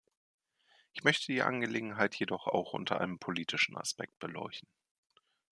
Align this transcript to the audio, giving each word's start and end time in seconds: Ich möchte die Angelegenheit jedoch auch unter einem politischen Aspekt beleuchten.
Ich 0.93 1.03
möchte 1.03 1.31
die 1.31 1.43
Angelegenheit 1.43 2.15
jedoch 2.15 2.47
auch 2.47 2.73
unter 2.73 2.99
einem 2.99 3.19
politischen 3.19 3.77
Aspekt 3.77 4.17
beleuchten. 4.17 4.67